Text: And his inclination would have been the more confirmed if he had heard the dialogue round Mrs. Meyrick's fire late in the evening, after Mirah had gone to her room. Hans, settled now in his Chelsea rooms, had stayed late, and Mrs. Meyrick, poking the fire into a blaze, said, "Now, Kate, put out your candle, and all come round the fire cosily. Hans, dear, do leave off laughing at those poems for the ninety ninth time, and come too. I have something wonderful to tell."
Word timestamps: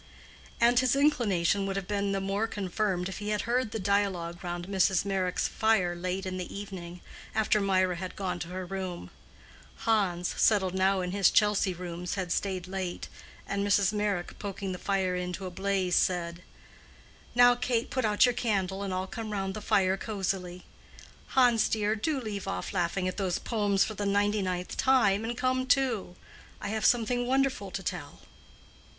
And 0.59 0.79
his 0.79 0.95
inclination 0.95 1.67
would 1.67 1.75
have 1.75 1.87
been 1.87 2.11
the 2.11 2.19
more 2.19 2.47
confirmed 2.47 3.07
if 3.07 3.19
he 3.19 3.29
had 3.29 3.41
heard 3.41 3.69
the 3.69 3.77
dialogue 3.77 4.43
round 4.43 4.65
Mrs. 4.67 5.05
Meyrick's 5.05 5.47
fire 5.47 5.95
late 5.95 6.25
in 6.25 6.37
the 6.37 6.51
evening, 6.51 7.01
after 7.35 7.61
Mirah 7.61 7.97
had 7.97 8.15
gone 8.15 8.39
to 8.39 8.47
her 8.47 8.65
room. 8.65 9.11
Hans, 9.85 10.33
settled 10.41 10.73
now 10.73 11.01
in 11.01 11.11
his 11.11 11.29
Chelsea 11.29 11.75
rooms, 11.75 12.15
had 12.15 12.31
stayed 12.31 12.65
late, 12.65 13.09
and 13.47 13.63
Mrs. 13.63 13.93
Meyrick, 13.93 14.39
poking 14.39 14.71
the 14.71 14.79
fire 14.79 15.15
into 15.15 15.45
a 15.45 15.51
blaze, 15.51 15.97
said, 15.97 16.41
"Now, 17.35 17.53
Kate, 17.53 17.91
put 17.91 18.03
out 18.03 18.25
your 18.25 18.33
candle, 18.33 18.81
and 18.81 18.91
all 18.91 19.05
come 19.05 19.29
round 19.29 19.53
the 19.53 19.61
fire 19.61 19.97
cosily. 19.97 20.63
Hans, 21.27 21.69
dear, 21.69 21.95
do 21.95 22.19
leave 22.19 22.47
off 22.47 22.73
laughing 22.73 23.07
at 23.07 23.17
those 23.17 23.37
poems 23.37 23.83
for 23.83 23.93
the 23.93 24.07
ninety 24.07 24.41
ninth 24.41 24.77
time, 24.77 25.23
and 25.23 25.37
come 25.37 25.67
too. 25.67 26.15
I 26.59 26.69
have 26.69 26.85
something 26.85 27.27
wonderful 27.27 27.69
to 27.69 27.83
tell." 27.83 28.21